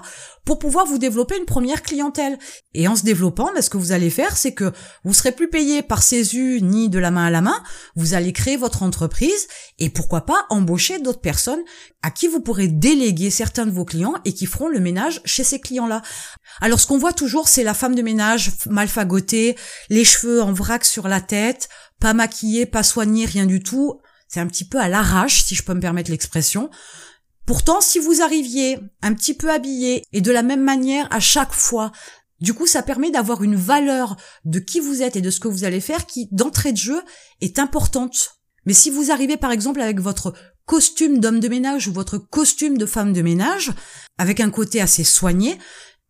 pour 0.45 0.59
pouvoir 0.59 0.85
vous 0.85 0.99
développer 0.99 1.39
une 1.39 1.45
première 1.45 1.83
clientèle. 1.83 2.39
Et 2.75 2.89
en 2.89 2.97
se 2.97 3.05
développant, 3.05 3.53
ben, 3.55 3.63
ce 3.63 3.71
que 3.71 3.77
vous 3.77 3.93
allez 3.93 4.11
faire, 4.11 4.37
c'est 4.37 4.53
que 4.53 4.73
vous 5.05 5.15
serez 5.15 5.31
plus 5.31 5.49
payé 5.49 5.83
par 5.83 6.03
CESU 6.03 6.61
ni 6.61 6.89
de 6.89 6.99
la 6.99 7.13
main 7.13 7.27
à 7.27 7.31
la 7.31 7.41
main, 7.41 7.63
vous 7.95 8.15
allez 8.15 8.33
créer 8.33 8.57
votre 8.57 8.83
entreprise 8.83 9.47
et 9.79 9.91
pourquoi 9.91 10.23
pas 10.27 10.47
embaucher 10.51 10.99
d'autres 10.99 11.21
personnes 11.21 11.63
à 12.03 12.11
qui 12.11 12.27
vous 12.27 12.41
pourrez 12.41 12.69
déléguer 12.69 13.31
certains 13.31 13.67
de 13.67 13.71
vos 13.71 13.85
clients 13.85 14.15
et 14.25 14.33
qui 14.33 14.47
feront 14.47 14.69
le 14.69 14.81
ménage 14.81 15.21
chez 15.25 15.45
ces 15.45 15.61
clients-là. 15.61 16.03
Alors 16.61 16.81
ce 16.81 16.87
qu'on 16.87 16.99
voit 16.99 17.13
toujours, 17.13 17.49
c'est 17.49 17.63
la 17.63 17.75
femme 17.75 17.95
de 17.95 18.03
ménage 18.03 18.53
mal 18.69 18.89
les 19.89 20.05
cheveux 20.05 20.43
en 20.43 20.53
vrac 20.53 20.85
sur 20.85 21.09
la 21.09 21.21
tête, 21.21 21.69
pas 22.01 22.15
maquillée, 22.15 22.67
pas 22.67 22.83
soignée, 22.83 23.27
rien 23.27 23.47
du 23.47 23.63
tout. 23.63 24.01
C'est 24.29 24.41
un 24.41 24.47
petit 24.47 24.67
peu 24.67 24.79
à 24.79 24.89
l'arrache, 24.89 25.45
si 25.45 25.55
je 25.55 25.63
peux 25.63 25.75
me 25.75 25.81
permettre 25.81 26.11
l'expression. 26.11 26.71
Pourtant, 27.47 27.81
si 27.81 27.99
vous 27.99 28.23
arriviez 28.23 28.79
un 29.03 29.15
petit 29.15 29.35
peu 29.35 29.51
habillé 29.51 30.05
et 30.13 30.21
de 30.21 30.31
la 30.31 30.43
même 30.43 30.63
manière 30.63 31.09
à 31.11 31.19
chaque 31.19 31.53
fois, 31.53 31.91
du 32.41 32.55
coup, 32.55 32.67
ça 32.67 32.83
permet 32.83 33.11
d'avoir 33.11 33.43
une 33.43 33.57
valeur 33.57 34.17
de 34.45 34.61
qui 34.61 34.81
vous 34.81 35.03
êtes 35.03 35.17
et 35.17 35.21
de 35.21 35.31
ce 35.31 35.41
que 35.41 35.49
vous 35.49 35.65
allez 35.65 35.81
faire 35.81 36.07
qui, 36.07 36.29
d'entrée 36.31 36.73
de 36.73 36.79
jeu, 36.79 37.03
est 37.41 37.59
importante. 37.59 38.41
Mais 38.67 38.73
si 38.73 38.91
vous 38.91 39.11
arrivez 39.11 39.37
par 39.37 39.53
exemple 39.53 39.81
avec 39.81 40.01
votre 40.01 40.35
costume 40.65 41.19
d'homme 41.19 41.41
de 41.41 41.49
ménage 41.49 41.89
ou 41.89 41.93
votre 41.93 42.19
costume 42.19 42.79
de 42.79 42.87
femme 42.87 43.13
de 43.13 43.23
ménage, 43.23 43.73
avec 44.19 44.41
un 44.41 44.51
côté 44.51 44.81
assez 44.81 45.03
soigné, 45.03 45.59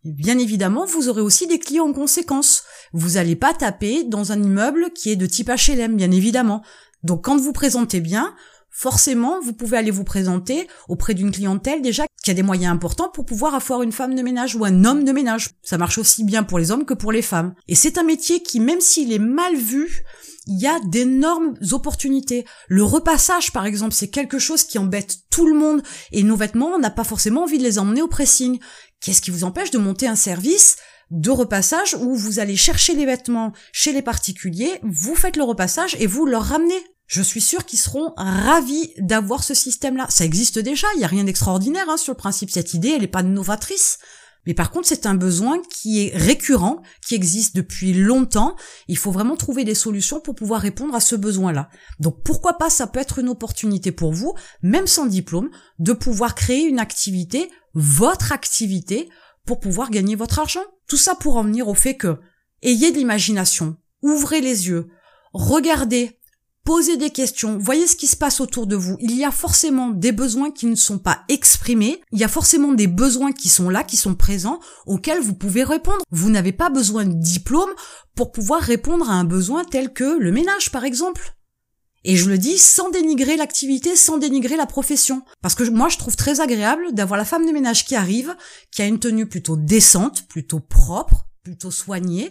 bien 0.05 0.39
évidemment, 0.39 0.85
vous 0.87 1.09
aurez 1.09 1.21
aussi 1.21 1.47
des 1.47 1.59
clients 1.59 1.89
en 1.89 1.93
conséquence. 1.93 2.65
Vous 2.93 3.11
n'allez 3.11 3.37
pas 3.37 3.55
taper 3.55 4.05
dans 4.05 4.33
un 4.33 4.43
immeuble 4.43 4.91
qui 4.95 5.11
est 5.11 5.17
de 5.17 5.27
type 5.27 5.51
HLM, 5.51 5.97
bien 5.97 6.11
évidemment. 6.11 6.63
Donc 7.03 7.25
quand 7.25 7.37
vous 7.37 7.53
présentez 7.53 8.01
bien, 8.01 8.35
forcément, 8.71 9.41
vous 9.41 9.53
pouvez 9.53 9.77
aller 9.77 9.91
vous 9.91 10.05
présenter 10.05 10.67
auprès 10.89 11.15
d'une 11.15 11.33
clientèle 11.33 11.83
déjà 11.83 12.05
qui 12.23 12.31
a 12.31 12.35
des 12.35 12.43
moyens 12.43 12.73
importants 12.73 13.09
pour 13.09 13.25
pouvoir 13.25 13.55
avoir 13.55 13.83
une 13.83 13.93
femme 13.93 14.15
de 14.15 14.23
ménage 14.23 14.55
ou 14.55 14.65
un 14.65 14.85
homme 14.85 15.05
de 15.05 15.13
ménage. 15.13 15.51
Ça 15.63 15.79
marche 15.79 15.99
aussi 15.99 16.25
bien 16.25 16.43
pour 16.43 16.59
les 16.59 16.71
hommes 16.71 16.85
que 16.85 16.95
pour 16.95 17.13
les 17.13 17.23
femmes. 17.23 17.55
Et 17.69 17.75
c'est 17.75 17.99
un 17.99 18.03
métier 18.03 18.43
qui, 18.43 18.61
même 18.61 18.81
s'il 18.81 19.13
est 19.13 19.19
mal 19.19 19.57
vu, 19.57 20.05
il 20.47 20.59
y 20.59 20.67
a 20.67 20.81
d'énormes 20.87 21.55
opportunités. 21.73 22.45
Le 22.69 22.83
repassage, 22.83 23.53
par 23.53 23.67
exemple, 23.67 23.95
c'est 23.95 24.09
quelque 24.09 24.39
chose 24.39 24.65
qui 24.65 24.79
embête 24.79 25.19
tout 25.31 25.47
le 25.47 25.59
monde. 25.59 25.83
Et 26.13 26.23
nos 26.23 26.37
vêtements, 26.37 26.73
on 26.75 26.79
n'a 26.79 26.91
pas 26.91 27.05
forcément 27.05 27.45
envie 27.45 27.59
de 27.59 27.63
les 27.63 27.79
emmener 27.79 28.03
au 28.03 28.09
pressing. 28.09 28.59
Qu'est-ce 29.01 29.23
qui 29.23 29.31
vous 29.31 29.45
empêche 29.45 29.71
de 29.71 29.79
monter 29.79 30.07
un 30.07 30.17
service 30.17 30.77
de 31.11 31.31
repassage 31.31 31.95
où 31.95 32.15
vous 32.15 32.39
allez 32.39 32.57
chercher 32.57 32.95
les 32.95 33.05
vêtements 33.07 33.53
chez 33.73 33.93
les 33.93 34.03
particuliers, 34.03 34.79
vous 34.83 35.17
faites 35.17 35.37
le 35.37 35.43
repassage 35.43 35.97
et 35.99 36.07
vous 36.07 36.25
leur 36.25 36.45
ramenez? 36.45 36.83
Je 37.07 37.23
suis 37.23 37.41
sûre 37.41 37.67
qu'ils 37.67 37.81
seront 37.81 38.13
ravis 38.17 38.93
d'avoir 38.99 39.43
ce 39.43 39.53
système-là. 39.53 40.07
Ça 40.09 40.25
existe 40.25 40.61
déjà, 40.61 40.87
il 40.95 40.99
n'y 40.99 41.05
a 41.05 41.09
rien 41.09 41.25
d'extraordinaire 41.25 41.89
hein, 41.89 41.97
sur 41.97 42.13
le 42.13 42.17
principe. 42.17 42.51
Cette 42.51 42.73
idée, 42.73 42.91
elle 42.91 43.01
n'est 43.01 43.09
pas 43.09 43.25
novatrice. 43.25 43.99
Mais 44.47 44.55
par 44.55 44.71
contre, 44.71 44.89
c'est 44.89 45.07
un 45.07 45.15
besoin 45.15 45.61
qui 45.71 46.01
est 46.01 46.17
récurrent, 46.17 46.83
qui 47.07 47.15
existe 47.15 47.55
depuis 47.57 47.93
longtemps. 47.93 48.57
Il 48.89 48.97
faut 48.97 49.11
vraiment 49.11 49.37
trouver 49.37 49.65
des 49.65 49.75
solutions 49.75 50.21
pour 50.21 50.35
pouvoir 50.35 50.61
répondre 50.61 50.95
à 50.95 51.01
ce 51.01 51.15
besoin-là. 51.15 51.69
Donc 51.99 52.23
pourquoi 52.25 52.55
pas, 52.55 52.71
ça 52.71 52.87
peut 52.87 53.01
être 53.01 53.19
une 53.19 53.29
opportunité 53.29 53.93
pour 53.93 54.13
vous, 54.13 54.35
même 54.63 54.87
sans 54.87 55.07
diplôme, 55.07 55.51
de 55.79 55.93
pouvoir 55.93 56.35
créer 56.35 56.65
une 56.65 56.79
activité, 56.79 57.51
votre 57.75 58.33
activité, 58.33 59.09
pour 59.45 59.61
pouvoir 59.61 59.91
gagner 59.91 60.17
votre 60.17 60.39
argent. 60.39 60.65
Tout 60.87 60.97
ça 60.97 61.15
pour 61.15 61.37
en 61.37 61.45
venir 61.45 61.69
au 61.69 61.75
fait 61.75 61.97
que 61.97 62.19
ayez 62.63 62.93
de 62.93 62.97
l'imagination, 62.97 63.77
ouvrez 64.03 64.41
les 64.41 64.69
yeux, 64.69 64.89
regardez 65.33 66.20
posez 66.71 66.97
des 66.97 67.11
questions, 67.11 67.59
voyez 67.59 67.89
ce 67.89 67.97
qui 67.97 68.07
se 68.07 68.15
passe 68.15 68.41
autour 68.41 68.69
de 68.69 68.77
vous. 68.77 68.97
Il 69.01 69.17
y 69.17 69.25
a 69.25 69.33
forcément 69.33 69.89
des 69.89 70.13
besoins 70.13 70.53
qui 70.53 70.67
ne 70.67 70.77
sont 70.77 71.01
pas 71.01 71.25
exprimés, 71.29 72.01
il 72.13 72.21
y 72.21 72.23
a 72.23 72.29
forcément 72.29 72.73
des 72.73 72.87
besoins 72.87 73.33
qui 73.33 73.49
sont 73.49 73.71
là, 73.71 73.83
qui 73.83 73.97
sont 73.97 74.15
présents, 74.15 74.61
auxquels 74.87 75.19
vous 75.19 75.35
pouvez 75.35 75.65
répondre. 75.65 76.05
Vous 76.13 76.31
n'avez 76.31 76.53
pas 76.53 76.71
besoin 76.71 77.05
de 77.05 77.13
diplôme 77.13 77.73
pour 78.15 78.31
pouvoir 78.31 78.61
répondre 78.61 79.11
à 79.11 79.15
un 79.15 79.25
besoin 79.25 79.65
tel 79.65 79.93
que 79.93 80.17
le 80.17 80.31
ménage, 80.31 80.71
par 80.71 80.85
exemple. 80.85 81.35
Et 82.05 82.15
je 82.15 82.31
le 82.31 82.39
dis 82.39 82.57
sans 82.57 82.89
dénigrer 82.91 83.37
l'activité, 83.37 83.97
sans 83.97 84.19
dénigrer 84.19 84.57
la 84.57 84.67
profession. 84.67 85.23
Parce 85.43 85.57
que 85.57 85.69
moi, 85.69 85.89
je 85.89 85.99
trouve 85.99 86.15
très 86.15 86.41
agréable 86.41 86.93
d'avoir 86.93 87.19
la 87.19 87.25
femme 87.25 87.47
de 87.47 87.53
ménage 87.53 87.85
qui 87.85 87.97
arrive, 87.97 88.37
qui 88.71 88.81
a 88.81 88.87
une 88.87 89.01
tenue 89.01 89.27
plutôt 89.27 89.57
décente, 89.57 90.29
plutôt 90.29 90.61
propre, 90.61 91.27
plutôt 91.43 91.73
soignée, 91.73 92.31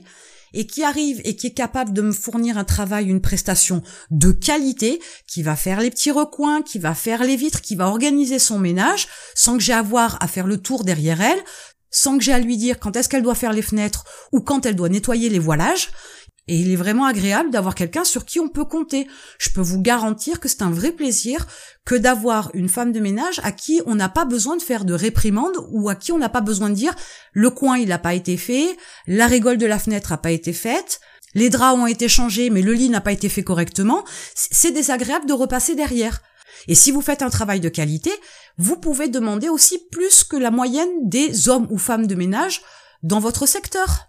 et 0.54 0.66
qui 0.66 0.84
arrive 0.84 1.22
et 1.24 1.36
qui 1.36 1.48
est 1.48 1.54
capable 1.54 1.94
de 1.94 2.02
me 2.02 2.12
fournir 2.12 2.58
un 2.58 2.64
travail, 2.64 3.08
une 3.08 3.22
prestation 3.22 3.82
de 4.12 4.32
qualité, 4.32 5.00
qui 5.28 5.44
va 5.44 5.56
faire 5.56 5.82
les 5.82 5.90
petits 5.90 6.12
recoins, 6.12 6.62
qui 6.62 6.80
va 6.80 6.96
faire 6.96 7.24
les 7.24 7.36
vitres, 7.36 7.62
qui 7.62 7.76
va 7.76 7.88
organiser 7.88 8.40
son 8.40 8.60
ménage, 8.60 9.08
sans 9.36 9.58
que 9.58 9.64
j'ai 9.64 9.74
à 9.74 9.80
avoir 9.80 10.22
à 10.22 10.28
faire 10.28 10.48
le 10.48 10.58
tour 10.58 10.84
derrière 10.84 11.22
elle, 11.22 11.44
sans 11.92 12.18
que 12.18 12.24
j'ai 12.24 12.34
à 12.34 12.40
lui 12.40 12.58
dire 12.58 12.80
quand 12.80 12.96
est-ce 12.96 13.10
qu'elle 13.10 13.24
doit 13.24 13.36
faire 13.36 13.54
les 13.54 13.62
fenêtres 13.62 14.06
ou 14.32 14.42
quand 14.42 14.66
elle 14.66 14.76
doit 14.76 14.90
nettoyer 14.90 15.30
les 15.30 15.40
voilages. 15.40 15.90
Et 16.50 16.56
il 16.56 16.72
est 16.72 16.76
vraiment 16.76 17.06
agréable 17.06 17.52
d'avoir 17.52 17.76
quelqu'un 17.76 18.04
sur 18.04 18.26
qui 18.26 18.40
on 18.40 18.50
peut 18.50 18.66
compter. 18.66 19.08
Je 19.38 19.52
peux 19.52 19.62
vous 19.62 19.80
garantir 19.80 20.40
que 20.40 20.48
c'est 20.48 20.64
un 20.64 20.72
vrai 20.72 20.92
plaisir 20.92 21.46
que 21.86 21.94
d'avoir 21.94 22.50
une 22.56 22.70
femme 22.70 22.92
de 22.92 23.00
ménage 23.00 23.40
à 23.44 23.52
qui 23.52 23.84
on 23.86 23.94
n'a 23.94 24.10
pas 24.10 24.26
besoin 24.26 24.58
de 24.58 24.64
faire 24.64 24.84
de 24.84 24.96
réprimande 24.96 25.54
ou 25.70 25.90
à 25.90 25.96
qui 25.96 26.12
on 26.12 26.18
n'a 26.18 26.28
pas 26.28 26.42
besoin 26.42 26.72
de 26.72 26.74
dire 26.74 26.96
le 27.34 27.52
coin 27.52 27.78
il 27.78 27.90
n'a 27.90 28.00
pas 28.00 28.16
été 28.16 28.36
fait, 28.36 28.76
la 29.06 29.28
régole 29.28 29.60
de 29.60 29.68
la 29.68 29.78
fenêtre 29.78 30.10
n'a 30.10 30.18
pas 30.18 30.32
été 30.32 30.52
faite, 30.52 31.02
les 31.36 31.52
draps 31.52 31.80
ont 31.80 31.86
été 31.86 32.10
changés 32.10 32.50
mais 32.50 32.64
le 32.64 32.74
lit 32.74 32.90
n'a 32.90 33.00
pas 33.00 33.12
été 33.12 33.30
fait 33.30 33.44
correctement. 33.44 34.04
C'est 34.34 34.72
désagréable 34.72 35.28
de 35.28 35.34
repasser 35.34 35.76
derrière. 35.76 36.20
Et 36.68 36.74
si 36.74 36.90
vous 36.90 37.02
faites 37.02 37.22
un 37.22 37.30
travail 37.30 37.60
de 37.60 37.70
qualité, 37.70 38.12
vous 38.58 38.76
pouvez 38.76 39.08
demander 39.08 39.50
aussi 39.50 39.78
plus 39.92 40.24
que 40.24 40.36
la 40.36 40.50
moyenne 40.50 40.90
des 41.04 41.48
hommes 41.48 41.68
ou 41.70 41.78
femmes 41.78 42.08
de 42.08 42.16
ménage 42.16 42.64
dans 43.04 43.20
votre 43.20 43.46
secteur. 43.46 44.09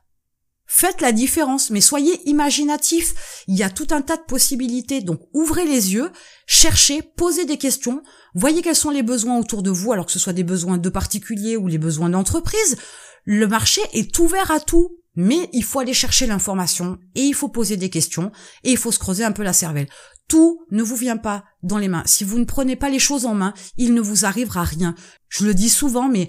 Faites 0.72 1.00
la 1.00 1.10
différence, 1.10 1.70
mais 1.70 1.80
soyez 1.80 2.28
imaginatif. 2.28 3.42
Il 3.48 3.56
y 3.56 3.64
a 3.64 3.70
tout 3.70 3.88
un 3.90 4.02
tas 4.02 4.16
de 4.16 4.22
possibilités, 4.22 5.00
donc 5.00 5.20
ouvrez 5.34 5.64
les 5.64 5.94
yeux, 5.94 6.12
cherchez, 6.46 7.02
posez 7.02 7.44
des 7.44 7.56
questions, 7.56 8.04
voyez 8.36 8.62
quels 8.62 8.76
sont 8.76 8.90
les 8.90 9.02
besoins 9.02 9.40
autour 9.40 9.64
de 9.64 9.70
vous, 9.70 9.90
alors 9.92 10.06
que 10.06 10.12
ce 10.12 10.20
soit 10.20 10.32
des 10.32 10.44
besoins 10.44 10.78
de 10.78 10.88
particuliers 10.88 11.56
ou 11.56 11.66
les 11.66 11.76
besoins 11.76 12.08
d'entreprise. 12.08 12.76
Le 13.24 13.48
marché 13.48 13.80
est 13.94 14.16
ouvert 14.20 14.52
à 14.52 14.60
tout, 14.60 14.96
mais 15.16 15.50
il 15.52 15.64
faut 15.64 15.80
aller 15.80 15.92
chercher 15.92 16.28
l'information 16.28 16.98
et 17.16 17.22
il 17.22 17.34
faut 17.34 17.48
poser 17.48 17.76
des 17.76 17.90
questions 17.90 18.30
et 18.62 18.70
il 18.70 18.76
faut 18.76 18.92
se 18.92 19.00
creuser 19.00 19.24
un 19.24 19.32
peu 19.32 19.42
la 19.42 19.52
cervelle. 19.52 19.88
Tout 20.28 20.64
ne 20.70 20.84
vous 20.84 20.94
vient 20.94 21.16
pas 21.16 21.42
dans 21.64 21.78
les 21.78 21.88
mains. 21.88 22.04
Si 22.06 22.22
vous 22.22 22.38
ne 22.38 22.44
prenez 22.44 22.76
pas 22.76 22.90
les 22.90 23.00
choses 23.00 23.26
en 23.26 23.34
main, 23.34 23.54
il 23.76 23.92
ne 23.92 24.00
vous 24.00 24.24
arrivera 24.24 24.62
rien. 24.62 24.94
Je 25.28 25.44
le 25.44 25.52
dis 25.52 25.68
souvent, 25.68 26.08
mais 26.08 26.28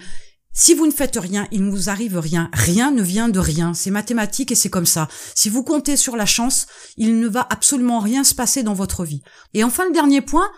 si 0.54 0.74
vous 0.74 0.86
ne 0.86 0.92
faites 0.92 1.16
rien, 1.16 1.48
il 1.52 1.66
ne 1.66 1.72
vous 1.72 1.90
arrive 1.90 2.18
rien. 2.18 2.50
Rien 2.54 2.92
ne 2.92 3.02
vient 3.02 3.30
de 3.30 3.40
rien. 3.40 3.74
C'est 3.74 3.92
mathématique 3.92 4.52
et 4.52 4.56
c'est 4.56 4.70
comme 4.70 4.86
ça. 4.86 5.08
Si 5.34 5.50
vous 5.50 5.64
comptez 5.64 5.96
sur 5.96 6.18
la 6.18 6.26
chance, 6.26 6.68
il 6.98 7.20
ne 7.20 7.28
va 7.28 7.48
absolument 7.50 8.00
rien 8.00 8.24
se 8.24 8.36
passer 8.36 8.62
dans 8.62 8.74
votre 8.74 9.06
vie. 9.06 9.24
Et 9.54 9.64
enfin, 9.64 9.86
le 9.86 9.94
dernier 9.94 10.22
point, 10.22 10.50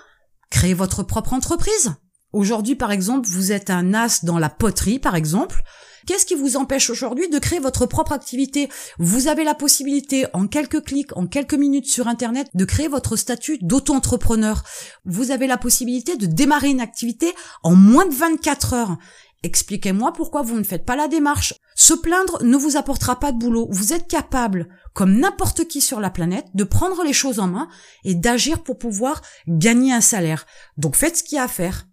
créez 0.49 0.73
votre 0.73 1.03
propre 1.03 1.33
entreprise. 1.33 1.93
Aujourd'hui, 2.31 2.75
par 2.75 2.91
exemple, 2.91 3.29
vous 3.29 3.51
êtes 3.51 3.69
un 3.69 3.93
as 3.93 4.25
dans 4.25 4.39
la 4.39 4.49
poterie, 4.49 4.97
par 4.97 5.15
exemple. 5.15 5.61
Qu'est-ce 6.05 6.25
qui 6.25 6.35
vous 6.35 6.57
empêche 6.57 6.89
aujourd'hui 6.89 7.29
de 7.29 7.39
créer 7.39 7.59
votre 7.59 7.85
propre 7.85 8.11
activité? 8.11 8.69
Vous 8.97 9.27
avez 9.27 9.43
la 9.43 9.53
possibilité, 9.53 10.25
en 10.33 10.47
quelques 10.47 10.83
clics, 10.83 11.15
en 11.15 11.27
quelques 11.27 11.53
minutes 11.53 11.85
sur 11.85 12.07
Internet, 12.07 12.47
de 12.53 12.65
créer 12.65 12.89
votre 12.89 13.15
statut 13.15 13.57
d'auto-entrepreneur. 13.61 14.63
Vous 15.05 15.31
avez 15.31 15.47
la 15.47 15.57
possibilité 15.57 16.17
de 16.17 16.25
démarrer 16.25 16.69
une 16.69 16.81
activité 16.81 17.33
en 17.61 17.75
moins 17.75 18.05
de 18.05 18.13
24 18.13 18.73
heures. 18.73 18.97
Expliquez-moi 19.43 20.13
pourquoi 20.13 20.41
vous 20.41 20.57
ne 20.57 20.63
faites 20.63 20.85
pas 20.85 20.95
la 20.95 21.09
démarche. 21.09 21.53
Se 21.75 21.93
plaindre 21.93 22.41
ne 22.43 22.55
vous 22.55 22.77
apportera 22.77 23.19
pas 23.19 23.33
de 23.33 23.37
boulot. 23.37 23.67
Vous 23.69 23.91
êtes 23.91 24.07
capable, 24.07 24.69
comme 24.93 25.19
n'importe 25.19 25.67
qui 25.67 25.81
sur 25.81 25.99
la 25.99 26.09
planète, 26.09 26.47
de 26.53 26.63
prendre 26.63 27.03
les 27.03 27.13
choses 27.13 27.39
en 27.39 27.47
main 27.47 27.67
et 28.05 28.15
d'agir 28.15 28.63
pour 28.63 28.77
pouvoir 28.77 29.21
gagner 29.47 29.91
un 29.91 30.01
salaire. 30.01 30.45
Donc 30.77 30.95
faites 30.95 31.17
ce 31.17 31.23
qu'il 31.23 31.35
y 31.35 31.39
a 31.39 31.43
à 31.43 31.49
faire. 31.49 31.87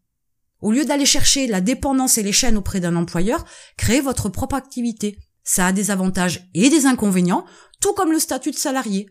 Au 0.61 0.71
lieu 0.71 0.85
d'aller 0.85 1.07
chercher 1.07 1.49
la 1.49 1.61
dépendance 1.61 2.19
et 2.19 2.23
les 2.23 2.33
chaînes 2.33 2.57
auprès 2.57 2.81
d'un 2.81 2.95
employeur, 2.95 3.45
créez 3.77 4.01
votre 4.01 4.29
propre 4.29 4.55
activité. 4.55 5.19
Ça 5.43 5.67
a 5.67 5.73
des 5.73 5.91
avantages 5.91 6.49
et 6.55 6.69
des 6.69 6.87
inconvénients, 6.87 7.45
tout 7.81 7.95
comme 7.95 8.13
le 8.13 8.21
statut 8.21 8.53
de 8.53 8.57
salarié. 8.57 9.07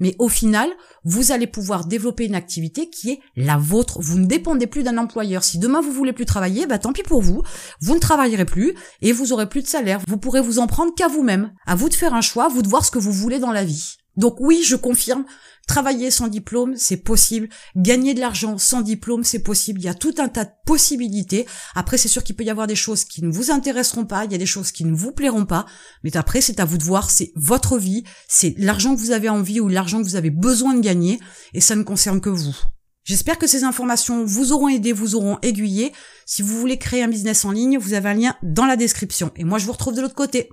Mais 0.00 0.16
au 0.18 0.28
final, 0.28 0.68
vous 1.04 1.32
allez 1.32 1.46
pouvoir 1.46 1.86
développer 1.86 2.26
une 2.26 2.34
activité 2.34 2.90
qui 2.90 3.10
est 3.10 3.20
la 3.36 3.56
vôtre. 3.56 4.00
Vous 4.00 4.18
ne 4.18 4.26
dépendez 4.26 4.66
plus 4.66 4.82
d'un 4.82 4.98
employeur. 4.98 5.44
Si 5.44 5.58
demain 5.58 5.80
vous 5.80 5.92
voulez 5.92 6.12
plus 6.12 6.24
travailler, 6.24 6.66
bah 6.66 6.78
tant 6.78 6.92
pis 6.92 7.02
pour 7.02 7.22
vous. 7.22 7.42
Vous 7.80 7.94
ne 7.94 8.00
travaillerez 8.00 8.44
plus 8.44 8.74
et 9.02 9.12
vous 9.12 9.32
aurez 9.32 9.48
plus 9.48 9.62
de 9.62 9.68
salaire. 9.68 10.00
Vous 10.08 10.18
pourrez 10.18 10.40
vous 10.40 10.58
en 10.58 10.66
prendre 10.66 10.94
qu'à 10.94 11.08
vous-même. 11.08 11.52
À 11.66 11.74
vous 11.74 11.88
de 11.88 11.94
faire 11.94 12.14
un 12.14 12.20
choix, 12.20 12.48
vous 12.48 12.62
de 12.62 12.68
voir 12.68 12.84
ce 12.84 12.90
que 12.90 12.98
vous 12.98 13.12
voulez 13.12 13.38
dans 13.38 13.52
la 13.52 13.64
vie. 13.64 13.96
Donc 14.16 14.36
oui, 14.40 14.62
je 14.64 14.76
confirme, 14.76 15.24
travailler 15.66 16.10
sans 16.10 16.28
diplôme, 16.28 16.74
c'est 16.76 16.98
possible. 16.98 17.48
Gagner 17.76 18.14
de 18.14 18.20
l'argent 18.20 18.58
sans 18.58 18.82
diplôme, 18.82 19.24
c'est 19.24 19.42
possible. 19.42 19.80
Il 19.80 19.84
y 19.84 19.88
a 19.88 19.94
tout 19.94 20.14
un 20.18 20.28
tas 20.28 20.44
de 20.44 20.52
possibilités. 20.66 21.46
Après, 21.74 21.98
c'est 21.98 22.08
sûr 22.08 22.22
qu'il 22.22 22.36
peut 22.36 22.44
y 22.44 22.50
avoir 22.50 22.66
des 22.66 22.76
choses 22.76 23.04
qui 23.04 23.22
ne 23.22 23.32
vous 23.32 23.50
intéresseront 23.50 24.04
pas, 24.04 24.24
il 24.24 24.32
y 24.32 24.34
a 24.34 24.38
des 24.38 24.46
choses 24.46 24.72
qui 24.72 24.84
ne 24.84 24.94
vous 24.94 25.12
plairont 25.12 25.46
pas. 25.46 25.66
Mais 26.02 26.16
après, 26.16 26.40
c'est 26.40 26.60
à 26.60 26.64
vous 26.64 26.78
de 26.78 26.84
voir, 26.84 27.10
c'est 27.10 27.32
votre 27.34 27.78
vie, 27.78 28.04
c'est 28.28 28.54
l'argent 28.58 28.94
que 28.94 29.00
vous 29.00 29.10
avez 29.10 29.28
envie 29.28 29.60
ou 29.60 29.68
l'argent 29.68 29.98
que 29.98 30.06
vous 30.06 30.16
avez 30.16 30.30
besoin 30.30 30.74
de 30.74 30.80
gagner, 30.80 31.18
et 31.52 31.60
ça 31.60 31.76
ne 31.76 31.82
concerne 31.82 32.20
que 32.20 32.30
vous. 32.30 32.56
J'espère 33.04 33.38
que 33.38 33.46
ces 33.46 33.64
informations 33.64 34.24
vous 34.24 34.52
auront 34.52 34.68
aidé, 34.68 34.92
vous 34.92 35.14
auront 35.14 35.38
aiguillé. 35.42 35.92
Si 36.24 36.40
vous 36.40 36.58
voulez 36.58 36.78
créer 36.78 37.02
un 37.02 37.08
business 37.08 37.44
en 37.44 37.50
ligne, 37.50 37.76
vous 37.76 37.92
avez 37.92 38.08
un 38.08 38.14
lien 38.14 38.36
dans 38.42 38.64
la 38.64 38.76
description. 38.76 39.30
Et 39.36 39.44
moi, 39.44 39.58
je 39.58 39.66
vous 39.66 39.72
retrouve 39.72 39.94
de 39.94 40.00
l'autre 40.00 40.14
côté. 40.14 40.48